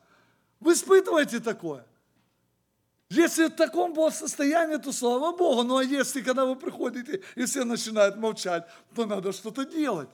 [0.60, 1.86] Вы испытываете такое?
[3.12, 5.64] Если в таком было состоянии, то слава Богу.
[5.64, 10.08] Ну а если, когда вы приходите, и все начинают молчать, то надо что-то делать.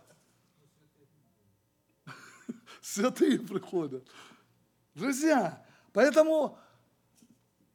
[2.82, 4.04] Святые приходят.
[4.96, 6.58] Друзья, поэтому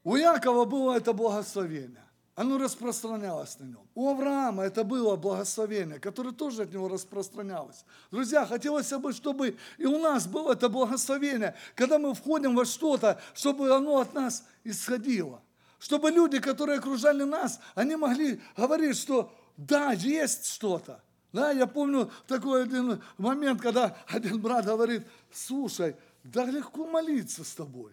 [0.03, 2.02] у Якова было это благословение
[2.35, 3.87] оно распространялось на нем.
[3.95, 7.85] У Авраама это было благословение, которое тоже от него распространялось.
[8.11, 13.21] Друзья, хотелось бы, чтобы и у нас было это благословение, когда мы входим во что-то,
[13.35, 15.43] чтобы оно от нас исходило.
[15.79, 21.03] Чтобы люди, которые окружали нас, они могли говорить, что да, есть что-то.
[21.33, 27.53] Да, я помню такой один момент, когда один брат говорит, слушай, да легко молиться с
[27.55, 27.93] тобой.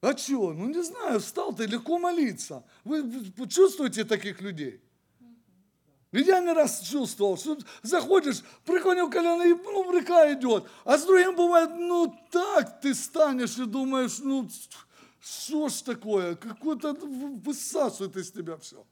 [0.00, 0.52] А что?
[0.52, 2.64] Ну не знаю, встал ты легко молиться.
[2.84, 4.82] Вы чувствуете таких людей?
[6.12, 10.68] Ведь я не раз чувствовал, что заходишь, преклонил колено, и ну, река идет.
[10.84, 14.48] А с другим бывает, ну так ты станешь и думаешь, ну
[15.20, 18.84] что ж такое, какое-то высасывает из тебя все.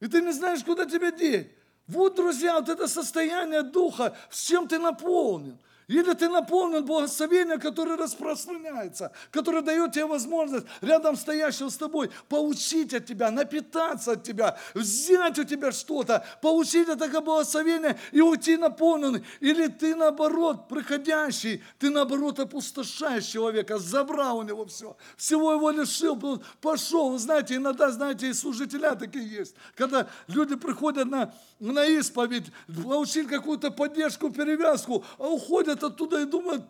[0.00, 1.50] И ты не знаешь, куда тебя деть.
[1.86, 5.58] Вот, друзья, вот это состояние духа, с чем ты наполнен.
[5.88, 12.92] Или ты наполнен благословением, которое распространяется, которое дает тебе возможность рядом стоящего с тобой получить
[12.92, 19.24] от тебя, напитаться от тебя, взять у тебя что-то, получить это благословение и уйти наполненный.
[19.40, 26.42] Или ты наоборот, приходящий, ты наоборот опустошаешь человека, забрал у него все, всего его лишил,
[26.60, 27.16] пошел.
[27.16, 33.70] Знаете, иногда, знаете, и служителя такие есть, когда люди приходят на, на исповедь, получили какую-то
[33.70, 36.64] поддержку, перевязку, а уходят уходят оттуда и думают,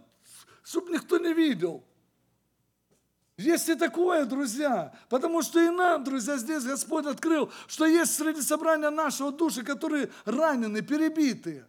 [0.63, 1.85] чтобы никто не видел.
[3.37, 4.93] Есть и такое, друзья.
[5.09, 10.11] Потому что и нам, друзья, здесь Господь открыл, что есть среди собрания нашего души, которые
[10.25, 11.65] ранены, перебитые.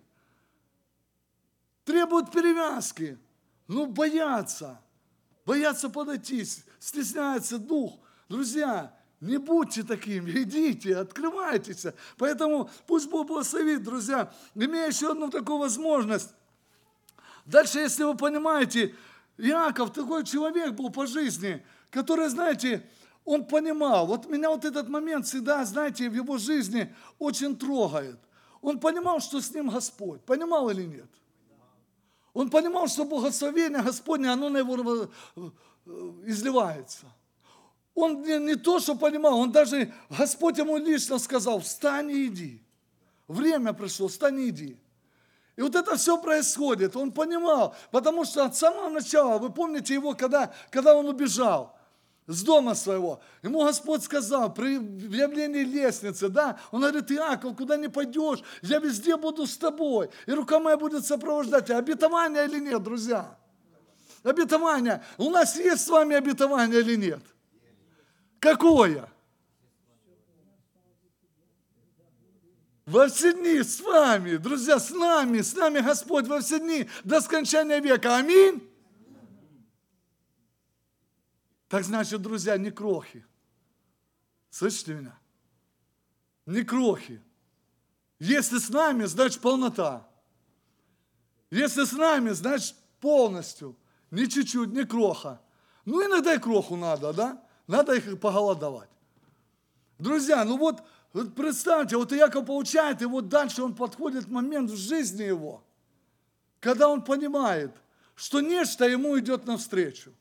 [1.86, 3.19] Требуют перевязки.
[3.67, 4.82] Ну, боятся.
[5.45, 6.43] Боятся подойти,
[6.80, 7.99] стесняется дух.
[8.28, 11.86] Друзья, не будьте такими, идите, открывайтесь.
[12.17, 16.34] Поэтому пусть Бог благословит, друзья, имея еще одну такую возможность,
[17.49, 18.93] Дальше, если вы понимаете,
[19.38, 22.88] Иаков такой человек был по жизни, который, знаете,
[23.25, 28.19] он понимал, вот меня вот этот момент всегда, знаете, в его жизни очень трогает.
[28.62, 30.21] Он понимал, что с ним Господь.
[30.21, 31.09] Понимал или нет?
[32.33, 35.49] Он понимал, что благословение Господне, оно на его э,
[36.25, 37.07] изливается.
[37.95, 42.62] Он не, не то, что понимал, он даже, Господь ему лично сказал, встань и иди.
[43.27, 44.77] время пришло, встань и иди.
[45.60, 50.13] И вот это все происходит, он понимал, потому что от самого начала, вы помните его,
[50.13, 51.78] когда, когда он убежал,
[52.28, 53.19] с дома своего.
[53.43, 59.17] Ему Господь сказал при явлении лестницы, да, он говорит, Иаков, куда не пойдешь, я везде
[59.17, 61.80] буду с тобой, и рука моя будет сопровождать тебя.
[61.80, 63.38] Обетование или нет, друзья?
[64.24, 65.04] Обетование.
[65.17, 67.22] У нас есть с вами обетование или нет?
[68.39, 69.10] Какое?
[72.89, 77.21] Во все дни с вами, друзья, с нами, с нами Господь во все дни до
[77.21, 78.15] скончания века.
[78.15, 78.67] Аминь.
[81.67, 83.23] Так значит, друзья, не крохи.
[84.49, 85.15] Слышите меня?
[86.47, 87.21] Не крохи.
[88.17, 90.08] Если с нами, значит полнота.
[91.52, 93.78] Если с нами, значит полностью.
[94.10, 95.39] Не чуть-чуть, не кроха.
[95.86, 97.43] Ну, иногда и кроху надо, да?
[97.67, 98.89] Надо их поголодовать.
[99.99, 100.82] Друзья, ну вот,
[101.13, 105.63] вот представьте, вот Иаков получает, и вот дальше он подходит момент в жизни его,
[106.60, 107.72] когда он понимает,
[108.15, 110.13] что нечто ему идет навстречу.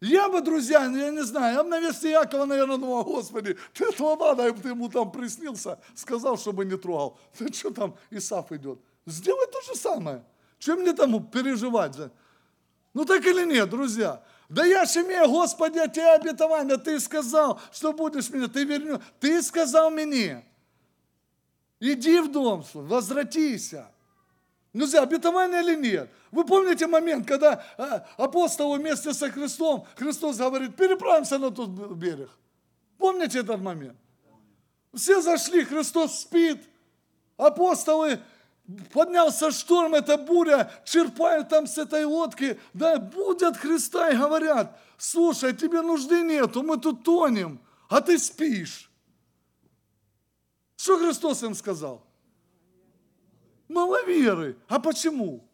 [0.00, 3.56] Я бы, друзья, ну, я не знаю, я бы на месте Якова, наверное, думал, Господи,
[3.72, 7.18] ты этого надо, ты ему там приснился, сказал, чтобы не трогал.
[7.38, 8.78] Ты что там, Исаф идет?
[9.06, 10.22] Сделай то же самое.
[10.58, 11.96] Чем мне там переживать?
[12.92, 14.22] Ну так или нет, друзья?
[14.48, 19.00] Да я ж имею, Господи, от тебя обетование, ты сказал, что будешь меня, ты вернешь.
[19.18, 20.44] Ты сказал мне,
[21.80, 23.90] иди в дом возвратися.
[24.72, 26.10] Друзья, обетование или нет?
[26.32, 32.28] Вы помните момент, когда а, апостолы вместе со Христом, Христос говорит, переправимся на тот берег.
[32.98, 33.96] Помните этот момент?
[34.92, 36.58] Все зашли, Христос спит,
[37.36, 38.20] апостолы,
[38.92, 45.54] поднялся шторм, эта буря, черпают там с этой лодки, да, будят Христа и говорят, слушай,
[45.54, 48.90] тебе нужды нету, мы тут тонем, а ты спишь.
[50.76, 52.04] Что Христос им сказал?
[53.68, 54.56] Маловеры.
[54.68, 55.48] А почему?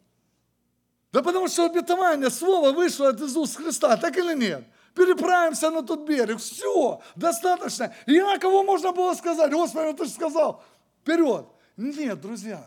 [1.13, 4.65] Да потому что обетование, слово вышло от Иисуса Христа, так или нет?
[4.95, 7.95] Переправимся на тот берег, все, достаточно.
[8.07, 10.65] И Иакову можно было сказать, Господи, ты же сказал,
[11.01, 11.47] вперед.
[11.77, 12.65] Нет, друзья,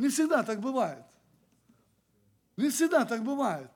[0.00, 1.04] не всегда так бывает.
[2.56, 3.70] Не всегда так бывает.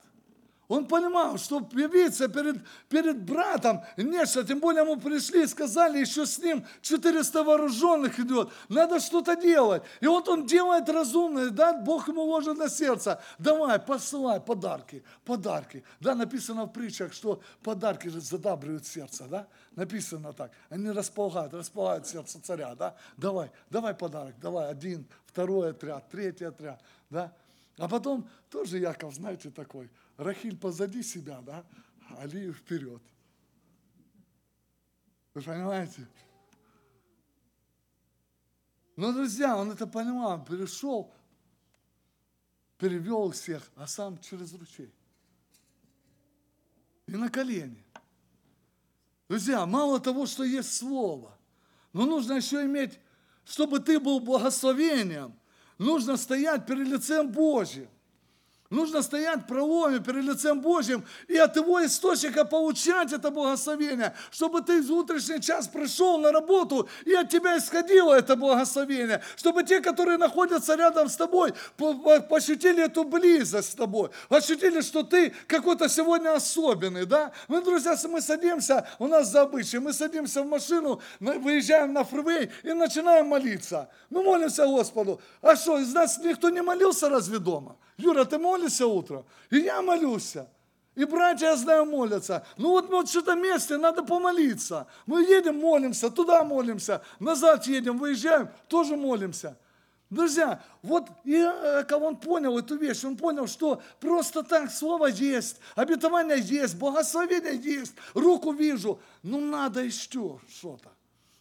[0.67, 2.57] Он понимал, что явиться перед,
[2.89, 8.49] перед братом нечто, тем более ему пришли и сказали, еще с ним 400 вооруженных идет,
[8.67, 9.83] надо что-то делать.
[10.01, 15.83] И вот он делает разумное, да, Бог ему ложит на сердце, давай, посылай подарки, подарки.
[15.99, 22.07] Да, написано в притчах, что подарки же задабривают сердце, да, написано так, они располагают, располагают
[22.07, 27.35] сердце царя, да, давай, давай подарок, давай, один, второй отряд, третий отряд, да.
[27.77, 31.65] А потом тоже Яков, знаете, такой– Рахиль позади себя, да,
[32.09, 33.01] а Алию вперед.
[35.33, 36.07] Вы понимаете?
[38.95, 41.13] Но, друзья, он это понимал, перешел,
[42.77, 44.93] перевел всех, а сам через ручей.
[47.07, 47.83] И на колени.
[49.27, 51.37] Друзья, мало того, что есть слово,
[51.91, 52.97] но нужно еще иметь,
[53.45, 55.39] чтобы ты был благословением,
[55.77, 57.89] нужно стоять перед лицем Божьим.
[58.71, 64.61] Нужно стоять в проломе перед лицем Божьим и от его источника получать это благословение, чтобы
[64.61, 69.81] ты в утренний час пришел на работу и от тебя исходило это благословение, чтобы те,
[69.81, 71.53] которые находятся рядом с тобой,
[72.27, 77.33] пощутили эту близость с тобой, ощутили, что ты какой-то сегодня особенный, да?
[77.47, 82.49] Мы, друзья, мы садимся, у нас за обычай, мы садимся в машину, выезжаем на фривей
[82.63, 83.89] и начинаем молиться.
[84.09, 85.21] Мы молимся Господу.
[85.43, 87.77] А что, из нас никто не молился разве дома?
[87.97, 89.25] Юра, ты молишься утром?
[89.49, 90.35] И я молюсь.
[90.95, 92.45] И братья, я знаю, молятся.
[92.57, 94.87] Ну вот, вот в этом месте надо помолиться.
[95.05, 99.57] Мы едем, молимся, туда молимся, назад едем, выезжаем, тоже молимся.
[100.09, 106.39] Друзья, вот Иаков, он понял эту вещь, он понял, что просто так слово есть, обетование
[106.39, 110.89] есть, благословение есть, руку вижу, ну надо еще что-то.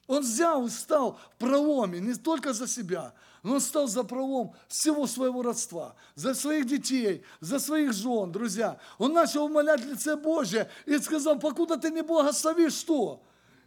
[0.07, 3.12] Он взял и стал в проломе не только за себя,
[3.44, 8.78] он стал за пролом всего своего родства, за своих детей, за своих жен, друзья.
[8.97, 13.22] Он начал умолять лице Божье и сказал, покуда ты не благословишь, что?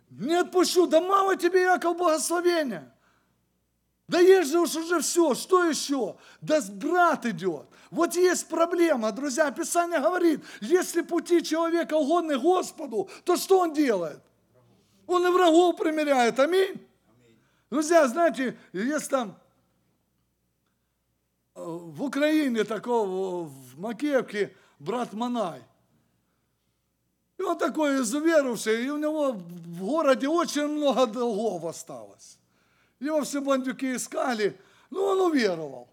[0.10, 2.92] Не отпущу, да мало тебе, Яков, благословения.
[4.08, 6.16] Да есть же уж уже все, что еще?
[6.42, 7.68] Да брат идет.
[7.92, 14.22] Вот есть проблема, друзья, Писание говорит, если пути человека угодны Господу, то что он делает?
[15.06, 16.84] Он и врагов примеряет, аминь.
[17.70, 19.38] Друзья, знаете, есть там
[21.58, 25.62] в Украине такого, в Макеевке, брат Манай.
[27.38, 32.38] И он такой изуверовавший, и у него в городе очень много долгов осталось.
[33.00, 35.88] Его все бандюки искали, но он уверовал.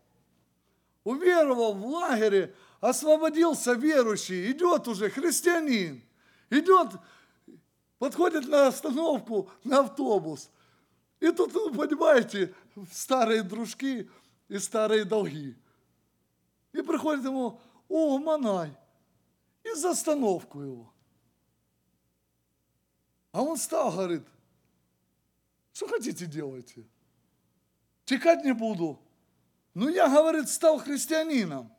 [1.03, 6.03] Уверовал в лагере, освободился верующий, идет уже христианин,
[6.49, 6.89] идет,
[7.99, 10.51] подходит на остановку, на автобус.
[11.21, 12.55] И тут, ну, понимаете,
[12.91, 14.11] старые дружки
[14.49, 15.57] и старые долги.
[16.72, 18.76] И приходит ему, о, Манай,
[19.62, 20.92] и за остановку его.
[23.32, 24.22] А он стал, говорит,
[25.72, 26.84] что хотите делайте.
[28.05, 29.01] Текать не буду.
[29.74, 31.72] Но я, говорит, стал христианином.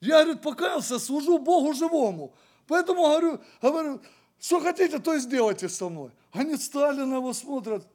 [0.00, 2.34] Я, говорит, покаялся, служу Богу живому.
[2.66, 4.02] Поэтому говорю, говорю,
[4.38, 6.10] что хотите, то и сделайте со мной.
[6.32, 7.86] Они стали на его, смотрят.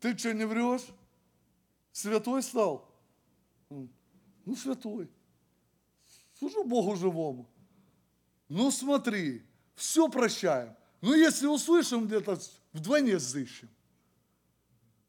[0.00, 0.86] Ты что, не врешь?
[1.98, 2.88] Святой стал?
[3.70, 5.08] Ну, святой.
[6.38, 7.50] Служу Богу живому.
[8.48, 9.42] Ну, смотри,
[9.74, 10.76] все прощаем.
[11.00, 12.38] Но если услышим где-то,
[12.72, 13.68] вдвойне сыщем.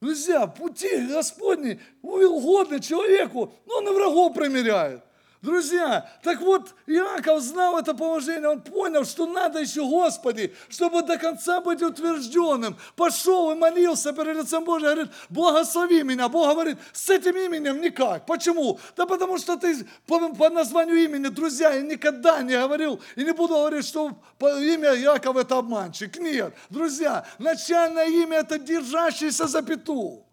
[0.01, 5.03] Друзья, пути Господни угодны человеку, но он и врагов примеряет.
[5.41, 11.17] Друзья, так вот, Иаков знал это положение, он понял, что надо еще Господи, чтобы до
[11.17, 12.75] конца быть утвержденным.
[12.97, 16.27] Пошел и молился перед лицем Божьим, говорит, благослови меня.
[16.27, 18.25] Бог говорит, с этим именем никак.
[18.25, 18.79] Почему?
[18.97, 23.31] Да потому что ты по, по названию имени, друзья, я никогда не говорил, и не
[23.31, 24.11] буду говорить, что
[24.41, 26.19] имя Иаков это обманщик.
[26.19, 30.25] Нет, друзья, начальное имя это держащийся за пету.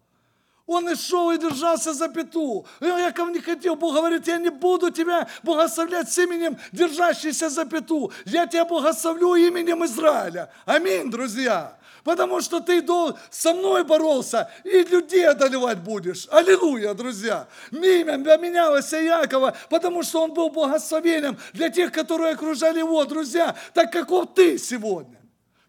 [0.67, 2.65] Он и шел и держался за пету.
[2.81, 8.11] Яков не хотел, Бог говорит, я не буду тебя благословлять с именем, держащийся за пету.
[8.25, 10.51] Я тебя благословлю именем Израиля.
[10.65, 11.77] Аминь, друзья.
[12.03, 12.85] Потому что ты
[13.29, 16.27] со мной боролся и людей одолевать будешь.
[16.29, 17.47] Аллилуйя, друзья.
[17.71, 23.55] Имя поменялось Якова, потому что он был благословением для тех, которые окружали его, друзья.
[23.73, 25.17] Так каков ты сегодня?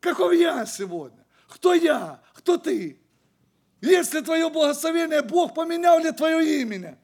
[0.00, 1.24] Каков я сегодня?
[1.48, 2.20] Кто я?
[2.34, 3.00] Кто ты?
[3.80, 6.98] Если твое благословение, Бог поменял ли твое имя?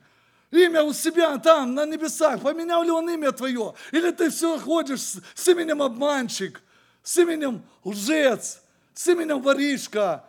[0.51, 3.75] Имя у себя там, на небесах, поменял ли он имя твое?
[3.93, 6.63] Или ты все ходишь с, с именем обманщик,
[7.03, 8.63] с именем лжец,
[8.93, 10.25] с именем воришка,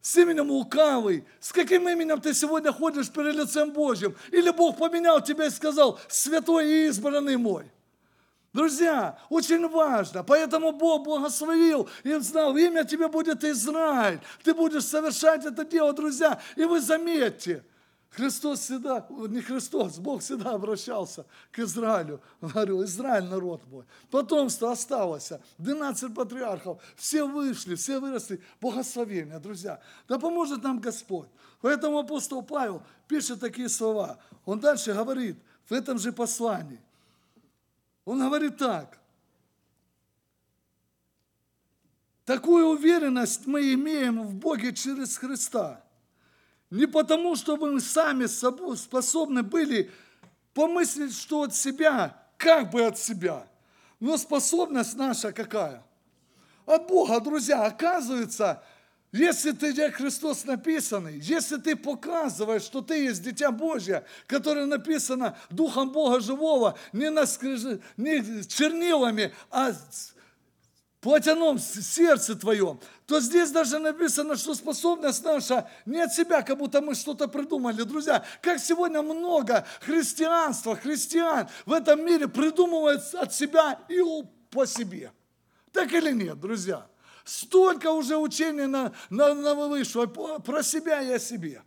[0.00, 1.24] с именем лукавый?
[1.40, 4.16] С каким именем ты сегодня ходишь перед лицем Божьим?
[4.32, 7.70] Или Бог поменял тебя и сказал, святой и избранный мой?
[8.52, 10.24] Друзья, очень важно.
[10.24, 14.20] Поэтому Бог благословил и знал, имя тебе будет Израиль.
[14.42, 16.40] Ты будешь совершать это дело, друзья.
[16.56, 17.64] И вы заметьте,
[18.10, 22.20] Христос всегда, не Христос, Бог всегда обращался к Израилю.
[22.40, 23.84] Говорил, Израиль народ мой.
[24.10, 28.42] Потомство осталось, 12 патриархов, все вышли, все выросли.
[28.60, 29.80] Благословение, друзья.
[30.08, 31.28] Да поможет нам Господь.
[31.60, 34.18] Поэтому апостол Павел пишет такие слова.
[34.44, 35.38] Он дальше говорит
[35.68, 36.80] в этом же послании.
[38.04, 38.98] Он говорит так.
[42.24, 45.84] Такую уверенность мы имеем в Боге через Христа.
[46.70, 49.90] Не потому, что мы сами способны были
[50.54, 53.48] помыслить, что от себя, как бы от себя.
[53.98, 55.84] Но способность наша какая?
[56.66, 57.64] От Бога, друзья.
[57.64, 58.62] Оказывается,
[59.12, 65.36] если ты как Христос написанный, если ты показываешь, что ты есть Дитя Божье, которое написано
[65.50, 67.80] Духом Бога Живого, не, на скриж...
[67.96, 69.72] не чернилами, а
[71.00, 76.80] плотяном сердце твоем, то здесь даже написано, что способность наша не от себя, как будто
[76.80, 77.82] мы что-то придумали.
[77.82, 84.00] Друзья, как сегодня много христианства, христиан в этом мире придумывают от себя и
[84.50, 85.10] по себе.
[85.72, 86.86] Так или нет, друзья?
[87.30, 91.62] Столько уже учений на, на, на вышло про себя и о себе.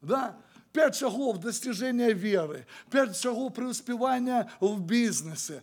[0.00, 0.38] Да?
[0.72, 5.62] Пять шагов достижения веры, пять шагов преуспевания в бизнесе,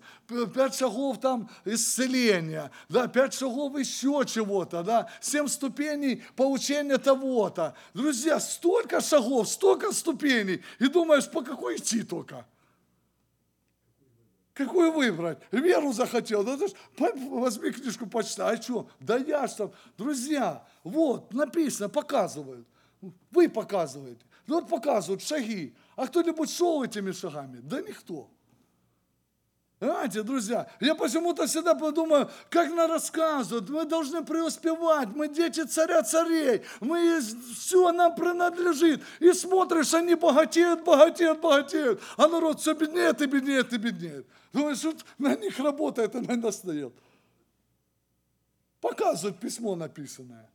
[0.54, 7.74] пять шагов там исцеления, да, пять шагов еще чего-то, да, семь ступеней получения того-то.
[7.96, 12.46] Друзья, столько шагов, столько ступеней, и думаешь, по какой идти только–
[14.60, 15.38] Какую выбрать?
[15.52, 16.44] Веру захотел.
[16.44, 16.58] Да,
[16.98, 18.58] возьми книжку почитай.
[18.58, 18.90] А что?
[19.00, 19.72] Да я там.
[19.98, 22.68] Друзья, вот, написано, показывают.
[23.32, 24.20] Вы показываете.
[24.48, 25.74] Вот показывают шаги.
[25.96, 27.62] А кто-нибудь шел этими шагами?
[27.64, 28.30] Да никто.
[29.80, 36.04] Знаете, друзья, я почему-то всегда подумаю, как на рассказывают, мы должны преуспевать, мы дети царя
[36.04, 37.22] царей, мы
[37.56, 39.02] все нам принадлежит.
[39.22, 44.28] И смотришь, они богатеют, богатеют, богатеют, а народ все беднеет и беднеет и беднеет.
[44.52, 46.64] Думаешь, вот на них работает и на нас.
[48.82, 50.50] Показывают письмо написанное.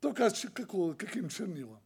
[0.00, 1.80] Только какого, каким чернилом.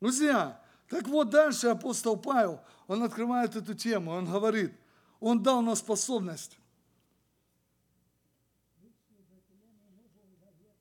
[0.00, 4.72] Друзья, так вот дальше апостол Павел, он открывает эту тему, он говорит–
[5.20, 6.56] он дал нам способность.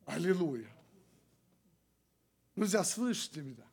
[0.05, 0.71] Аллилуйя.
[2.55, 3.65] Друзья, слышите меня?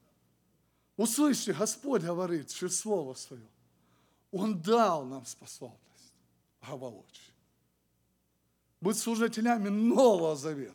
[0.97, 3.47] Услышьте, Господь говорит через Слово Свое.
[4.35, 6.12] Он дал нам способность
[6.61, 7.32] оволочь.
[8.80, 10.74] Быть служителями Нового Завета.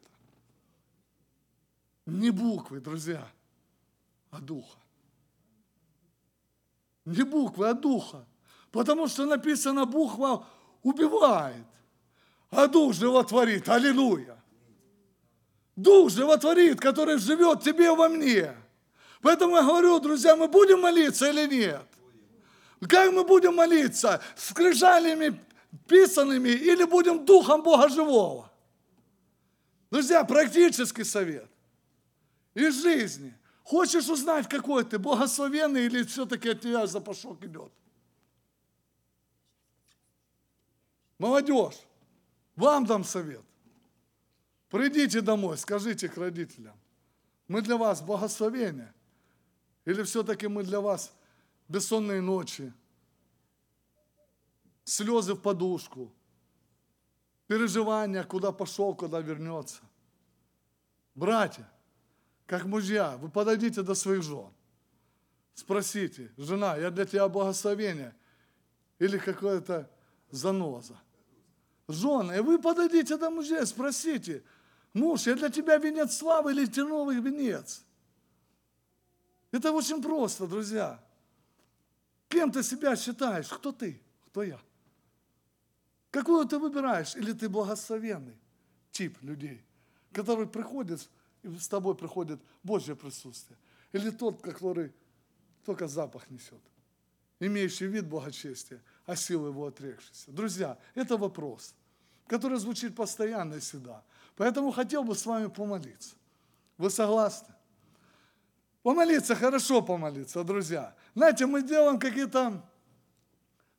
[2.06, 3.28] Не буквы, друзья,
[4.32, 4.80] а духа.
[7.04, 8.26] Не буквы, а духа.
[8.72, 10.48] Потому что написано, буква
[10.82, 11.68] убивает,
[12.52, 13.68] а дух животворит.
[13.68, 14.42] Аллилуйя.
[15.76, 18.56] Дух животворит, который живет тебе во мне.
[19.22, 21.89] Поэтому я говорю, друзья, мы будем молиться или нет?
[22.88, 24.22] Как мы будем молиться?
[24.36, 25.40] Скрижалями
[25.88, 28.52] писанными или будем духом Бога живого?
[29.92, 31.50] Друзья, практический совет
[32.54, 33.34] из жизни.
[33.64, 37.72] Хочешь узнать, какой ты, благословенный или все-таки от тебя запашок идет?
[41.20, 41.76] Молодежь,
[42.56, 43.44] вам дам совет.
[44.70, 46.80] Придите домой, скажите к родителям,
[47.48, 48.94] мы для вас благословение,
[49.86, 51.12] или все-таки мы для вас
[51.70, 52.74] бессонные ночи,
[54.84, 56.12] слезы в подушку,
[57.48, 59.82] переживания, куда пошел, куда вернется.
[61.16, 61.70] Братья,
[62.46, 64.52] как мужья, вы подойдите до своих жен.
[65.54, 68.16] Спросите, жена, я для тебя благословение
[68.98, 69.90] или какое-то
[70.32, 71.00] заноза?
[71.88, 74.44] Жены, и вы подойдите до мужей, спросите,
[74.94, 77.84] муж, я для тебя венец славы или терновый венец?
[79.52, 81.04] Это очень просто, друзья.
[82.30, 83.50] Кем ты себя считаешь?
[83.50, 84.02] Кто ты?
[84.28, 84.60] Кто я?
[86.12, 87.16] Какую ты выбираешь?
[87.16, 88.38] Или ты благословенный
[88.92, 89.64] тип людей,
[90.14, 91.10] который приходит,
[91.44, 93.58] и с тобой приходит Божье присутствие?
[93.92, 94.94] Или тот, который
[95.66, 96.62] только запах несет,
[97.40, 100.32] имеющий вид благочестия, а силы его отрекшийся?
[100.32, 101.76] Друзья, это вопрос
[102.30, 104.04] который звучит постоянно и всегда.
[104.38, 106.16] Поэтому хотел бы с вами помолиться.
[106.78, 107.54] Вы согласны?
[108.84, 110.96] Помолиться, хорошо помолиться, друзья.
[111.16, 112.64] Знаете, мы делаем какие-то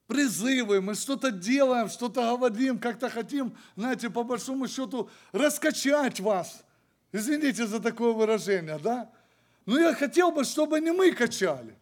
[0.07, 6.65] призывы, мы что-то делаем, что-то говорим, как-то хотим, знаете, по большому счету раскачать вас.
[7.13, 9.11] Извините за такое выражение, да?
[9.67, 11.77] Но я хотел бы, чтобы не мы качали,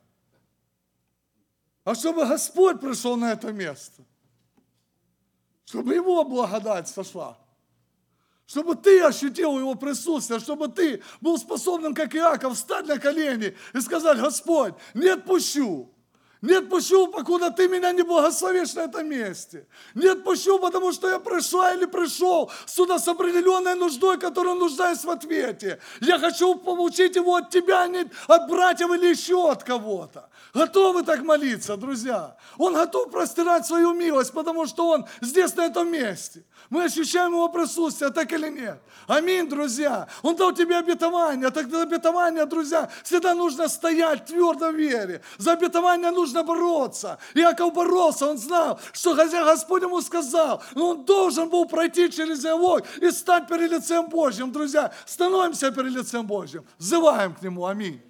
[1.84, 4.02] а чтобы Господь пришел на это место–
[5.68, 7.36] чтобы Его благодать сошла.
[8.48, 13.80] Чтобы ты ощутил Его присутствие, чтобы ты был способным, как Иаков, встать на колени и
[13.80, 15.92] сказать, Господь, не отпущу.
[16.40, 19.66] Не отпущу, покуда ты меня не благословишь на этом месте.
[19.94, 25.10] Не отпущу, потому что я пришла или пришел сюда с определенной нуждой, которую нуждаюсь в
[25.10, 25.80] ответе.
[26.00, 30.30] Я хочу получить его от тебя, а не от братьев или еще от кого-то.
[30.54, 32.36] Готовы так молиться, друзья?
[32.56, 36.44] Он готов простирать свою милость, потому что Он здесь, на этом месте.
[36.70, 38.80] Мы ощущаем Его присутствие, так или нет?
[39.06, 40.06] Аминь, друзья.
[40.22, 41.50] Он дал тебе обетование.
[41.50, 45.22] Так за обетование, друзья, всегда нужно стоять твердо в вере.
[45.38, 47.18] За обетование нужно бороться.
[47.34, 52.44] Иаков боролся, он знал, что хотя Господь ему сказал, но он должен был пройти через
[52.44, 54.52] его и стать перед лицем Божьим.
[54.52, 56.66] Друзья, становимся перед лицем Божьим.
[56.78, 57.64] Взываем к Нему.
[57.64, 58.07] Аминь.